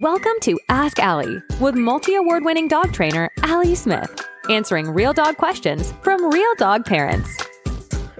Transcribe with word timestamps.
Welcome 0.00 0.40
to 0.40 0.58
Ask 0.70 0.98
Ali 0.98 1.42
with 1.60 1.74
multi 1.74 2.14
award 2.14 2.42
winning 2.42 2.68
dog 2.68 2.90
trainer 2.90 3.28
Ali 3.42 3.74
Smith, 3.74 4.26
answering 4.48 4.88
real 4.88 5.12
dog 5.12 5.36
questions 5.36 5.92
from 6.00 6.30
real 6.30 6.54
dog 6.56 6.86
parents. 6.86 7.36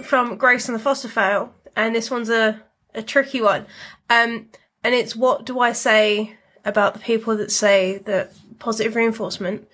From 0.03 0.37
Grace 0.37 0.69
and 0.69 0.74
the 0.74 0.82
Foster 0.82 1.08
Fail, 1.08 1.54
and 1.74 1.95
this 1.95 2.11
one's 2.11 2.29
a, 2.29 2.62
a 2.95 3.03
tricky 3.03 3.40
one. 3.40 3.64
Um, 4.11 4.51
and 4.85 4.95
it's 4.95 5.16
what 5.16 5.46
do 5.46 5.61
I 5.61 5.72
say 5.72 6.37
about 6.66 6.93
the 6.93 7.01
people 7.01 7.35
that 7.38 7.51
say 7.51 7.97
that 8.04 8.35
positive 8.58 8.94
reinforcement 8.94 9.67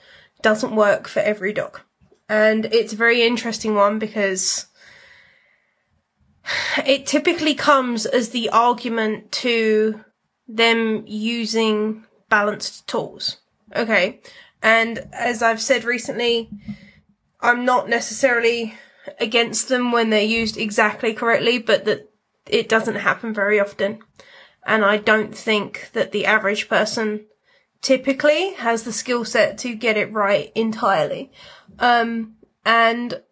doesn't 0.42 0.76
work 0.76 1.08
for 1.08 1.18
every 1.18 1.52
dog? 1.52 1.80
And 2.28 2.66
it's 2.66 2.92
a 2.92 2.96
very 2.96 3.24
interesting 3.24 3.74
one 3.74 3.98
because 3.98 4.66
it 6.86 7.04
typically 7.04 7.56
comes 7.56 8.06
as 8.06 8.28
the 8.28 8.48
argument 8.50 9.32
to 9.32 10.04
them 10.48 11.04
using 11.06 12.04
balanced 12.28 12.86
tools. 12.86 13.38
Okay. 13.74 14.20
And 14.62 15.06
as 15.12 15.42
I've 15.42 15.60
said 15.60 15.84
recently, 15.84 16.50
I'm 17.40 17.64
not 17.64 17.88
necessarily 17.88 18.74
against 19.20 19.68
them 19.68 19.92
when 19.92 20.10
they're 20.10 20.22
used 20.22 20.56
exactly 20.56 21.14
correctly, 21.14 21.58
but 21.58 21.84
that 21.84 22.10
it 22.48 22.68
doesn't 22.68 22.96
happen 22.96 23.32
very 23.34 23.60
often. 23.60 24.00
And 24.64 24.84
I 24.84 24.96
don't 24.96 25.36
think 25.36 25.90
that 25.92 26.12
the 26.12 26.26
average 26.26 26.68
person 26.68 27.26
typically 27.82 28.54
has 28.54 28.82
the 28.82 28.92
skill 28.92 29.24
set 29.24 29.58
to 29.58 29.74
get 29.74 29.96
it 29.96 30.12
right 30.12 30.50
entirely. 30.54 31.30
Um, 31.78 32.36
and 32.64 33.22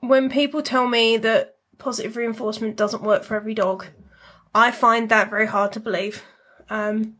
when 0.00 0.28
people 0.28 0.62
tell 0.62 0.88
me 0.88 1.16
that 1.18 1.56
positive 1.78 2.16
reinforcement 2.16 2.76
doesn't 2.76 3.02
work 3.02 3.22
for 3.22 3.36
every 3.36 3.54
dog, 3.54 3.86
I 4.54 4.70
find 4.70 5.08
that 5.08 5.30
very 5.30 5.46
hard 5.46 5.72
to 5.72 5.80
believe. 5.80 6.22
Um, 6.70 7.16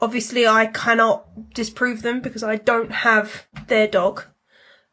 obviously, 0.00 0.46
I 0.46 0.66
cannot 0.66 1.52
disprove 1.52 2.02
them 2.02 2.20
because 2.20 2.42
I 2.42 2.56
don't 2.56 2.90
have 2.90 3.46
their 3.66 3.86
dog. 3.86 4.24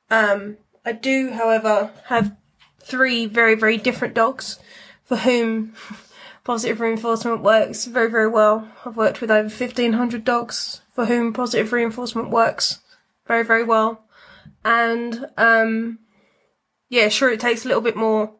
Um, 0.10 0.58
I 0.86 0.92
do, 0.92 1.32
however, 1.32 1.92
have 2.08 2.36
three 2.80 3.26
very, 3.26 3.56
very 3.56 3.78
different 3.78 4.14
dogs 4.14 4.60
for 5.06 5.18
whom 5.18 5.74
positive 6.44 6.82
reinforcement 6.82 7.42
works 7.42 7.86
very, 7.86 8.10
very 8.10 8.28
well. 8.28 8.68
I've 8.86 8.98
worked 8.98 9.22
with 9.22 9.32
over 9.32 9.48
1500 9.48 10.26
dogs 10.26 10.82
for 10.94 11.06
whom 11.06 11.32
positive 11.32 11.72
reinforcement 11.72 12.30
works 12.30 12.80
very, 13.28 13.44
very 13.44 13.64
well. 13.64 14.04
And, 14.66 15.28
um, 15.38 16.00
yeah, 16.90 17.08
sure, 17.08 17.32
it 17.32 17.40
takes 17.40 17.64
a 17.64 17.68
little 17.68 17.82
bit 17.82 17.96
more 17.96 18.34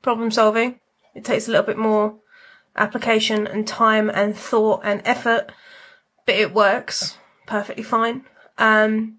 problem 0.00 0.30
solving. 0.30 0.80
It 1.14 1.24
takes 1.24 1.48
a 1.48 1.50
little 1.50 1.66
bit 1.66 1.76
more 1.76 2.14
application 2.78 3.46
and 3.46 3.66
time 3.66 4.10
and 4.10 4.36
thought 4.36 4.80
and 4.84 5.02
effort, 5.04 5.50
but 6.26 6.34
it 6.34 6.54
works 6.54 7.18
perfectly 7.46 7.82
fine. 7.82 8.24
Um, 8.56 9.18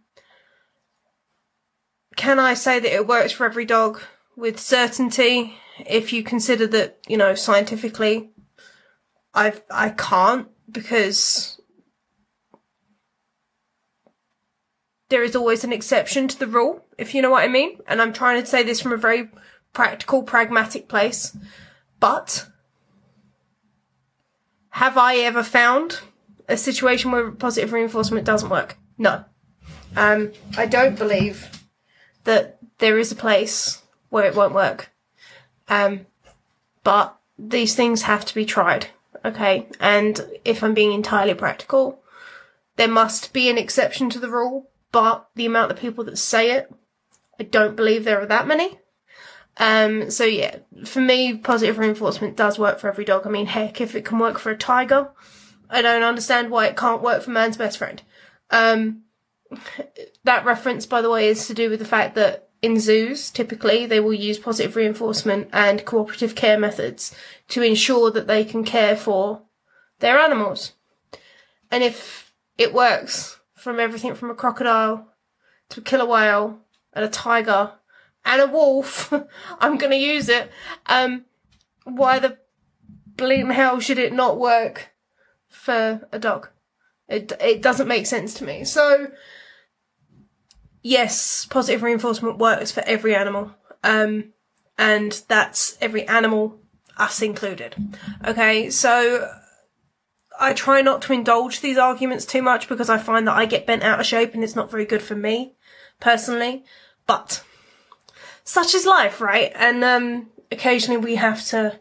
can 2.15 2.39
I 2.39 2.53
say 2.53 2.79
that 2.79 2.93
it 2.93 3.07
works 3.07 3.31
for 3.31 3.45
every 3.45 3.65
dog 3.65 4.01
with 4.35 4.59
certainty? 4.59 5.55
If 5.85 6.11
you 6.11 6.23
consider 6.23 6.67
that, 6.67 6.97
you 7.07 7.17
know, 7.17 7.35
scientifically, 7.35 8.31
I 9.33 9.53
I 9.71 9.89
can't 9.89 10.47
because 10.69 11.59
there 15.09 15.23
is 15.23 15.35
always 15.35 15.63
an 15.63 15.73
exception 15.73 16.27
to 16.27 16.37
the 16.37 16.47
rule, 16.47 16.85
if 16.97 17.15
you 17.15 17.21
know 17.21 17.31
what 17.31 17.43
I 17.43 17.47
mean. 17.47 17.79
And 17.87 18.01
I'm 18.01 18.13
trying 18.13 18.41
to 18.41 18.45
say 18.47 18.63
this 18.63 18.81
from 18.81 18.91
a 18.91 18.97
very 18.97 19.29
practical, 19.73 20.23
pragmatic 20.23 20.87
place. 20.87 21.35
But 21.99 22.47
have 24.71 24.97
I 24.97 25.17
ever 25.17 25.43
found 25.43 25.99
a 26.47 26.57
situation 26.57 27.11
where 27.11 27.31
positive 27.31 27.73
reinforcement 27.73 28.25
doesn't 28.25 28.49
work? 28.49 28.77
No. 28.97 29.25
Um, 29.95 30.31
I 30.57 30.65
don't 30.65 30.97
believe 30.97 31.49
that 32.23 32.59
there 32.79 32.97
is 32.97 33.11
a 33.11 33.15
place 33.15 33.81
where 34.09 34.25
it 34.25 34.35
won't 34.35 34.53
work. 34.53 34.91
Um, 35.67 36.05
but 36.83 37.15
these 37.37 37.75
things 37.75 38.03
have 38.03 38.25
to 38.25 38.35
be 38.35 38.45
tried. 38.45 38.87
Okay. 39.23 39.67
And 39.79 40.21
if 40.45 40.63
I'm 40.63 40.73
being 40.73 40.93
entirely 40.93 41.33
practical, 41.33 42.01
there 42.75 42.87
must 42.87 43.33
be 43.33 43.49
an 43.49 43.57
exception 43.57 44.09
to 44.11 44.19
the 44.19 44.29
rule, 44.29 44.69
but 44.91 45.27
the 45.35 45.45
amount 45.45 45.71
of 45.71 45.79
people 45.79 46.03
that 46.05 46.17
say 46.17 46.51
it, 46.51 46.73
I 47.39 47.43
don't 47.43 47.75
believe 47.75 48.03
there 48.03 48.21
are 48.21 48.25
that 48.25 48.47
many. 48.47 48.79
Um, 49.59 50.09
so 50.09 50.23
yeah, 50.23 50.59
for 50.85 51.01
me, 51.01 51.37
positive 51.37 51.77
reinforcement 51.77 52.37
does 52.37 52.57
work 52.57 52.79
for 52.79 52.87
every 52.87 53.05
dog. 53.05 53.27
I 53.27 53.29
mean, 53.29 53.45
heck, 53.45 53.81
if 53.81 53.93
it 53.93 54.05
can 54.05 54.17
work 54.17 54.39
for 54.39 54.51
a 54.51 54.57
tiger, 54.57 55.11
I 55.69 55.81
don't 55.81 56.01
understand 56.01 56.49
why 56.49 56.67
it 56.67 56.77
can't 56.77 57.03
work 57.03 57.21
for 57.21 57.31
man's 57.31 57.57
best 57.57 57.77
friend. 57.77 58.01
Um, 58.49 59.03
that 60.23 60.45
reference, 60.45 60.85
by 60.85 61.01
the 61.01 61.09
way, 61.09 61.27
is 61.27 61.45
to 61.47 61.53
do 61.53 61.69
with 61.69 61.79
the 61.79 61.85
fact 61.85 62.15
that 62.15 62.49
in 62.61 62.79
zoos, 62.79 63.29
typically, 63.29 63.85
they 63.85 63.99
will 63.99 64.13
use 64.13 64.37
positive 64.37 64.75
reinforcement 64.75 65.49
and 65.51 65.85
cooperative 65.85 66.35
care 66.35 66.57
methods 66.57 67.15
to 67.49 67.61
ensure 67.61 68.11
that 68.11 68.27
they 68.27 68.43
can 68.43 68.63
care 68.63 68.95
for 68.95 69.41
their 69.99 70.17
animals. 70.17 70.73
And 71.71 71.83
if 71.83 72.33
it 72.57 72.73
works 72.73 73.39
from 73.55 73.79
everything 73.79 74.15
from 74.15 74.29
a 74.29 74.35
crocodile 74.35 75.07
to 75.69 75.81
a 75.81 75.83
killer 75.83 76.05
whale 76.05 76.59
and 76.93 77.05
a 77.05 77.09
tiger 77.09 77.73
and 78.25 78.41
a 78.41 78.47
wolf, 78.47 79.13
I'm 79.59 79.77
going 79.77 79.91
to 79.91 79.97
use 79.97 80.29
it. 80.29 80.51
Um, 80.85 81.25
why 81.83 82.19
the 82.19 82.37
bleeding 83.15 83.51
hell 83.51 83.79
should 83.79 83.97
it 83.97 84.13
not 84.13 84.39
work 84.39 84.93
for 85.47 86.07
a 86.11 86.19
dog? 86.19 86.49
It 87.07 87.31
it 87.41 87.61
doesn't 87.61 87.87
make 87.87 88.05
sense 88.05 88.35
to 88.35 88.45
me. 88.45 88.63
So 88.63 89.07
yes, 90.81 91.45
positive 91.45 91.81
reinforcement 91.81 92.37
works 92.37 92.71
for 92.71 92.83
every 92.85 93.15
animal. 93.15 93.51
Um, 93.83 94.33
and 94.77 95.21
that's 95.27 95.77
every 95.81 96.07
animal, 96.07 96.59
us 96.97 97.21
included. 97.21 97.75
Okay, 98.25 98.69
so 98.69 99.29
I 100.39 100.53
try 100.53 100.81
not 100.81 101.01
to 101.03 101.13
indulge 101.13 101.59
these 101.59 101.77
arguments 101.77 102.25
too 102.25 102.41
much 102.41 102.69
because 102.69 102.89
I 102.89 102.97
find 102.97 103.27
that 103.27 103.35
I 103.35 103.45
get 103.45 103.65
bent 103.65 103.83
out 103.83 103.99
of 103.99 104.05
shape 104.05 104.33
and 104.33 104.43
it's 104.43 104.55
not 104.55 104.71
very 104.71 104.85
good 104.85 105.01
for 105.01 105.15
me 105.15 105.55
personally. 105.99 106.63
But 107.07 107.43
such 108.49 108.73
is 108.73 108.83
life, 108.83 109.21
right? 109.21 109.51
And 109.53 109.83
um, 109.83 110.27
occasionally 110.51 110.97
we 110.97 111.15
have 111.15 111.45
to 111.47 111.79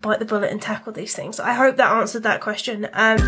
bite 0.00 0.18
the 0.18 0.24
bullet 0.24 0.50
and 0.50 0.62
tackle 0.62 0.92
these 0.92 1.14
things. 1.14 1.38
I 1.38 1.52
hope 1.52 1.76
that 1.76 1.92
answered 1.92 2.22
that 2.22 2.40
question. 2.40 2.88
Um, 2.94 3.18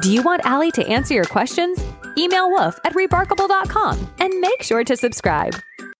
Do 0.00 0.12
you 0.12 0.20
want 0.22 0.44
Ali 0.44 0.72
to 0.72 0.84
answer 0.88 1.14
your 1.14 1.26
questions? 1.26 1.78
Email 2.18 2.50
woof 2.50 2.76
at 2.84 2.92
rebarkable.com 2.94 4.14
and 4.18 4.40
make 4.40 4.64
sure 4.64 4.82
to 4.82 4.96
subscribe. 4.96 5.54